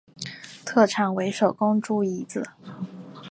[0.65, 2.43] 特产为手工猪胰子。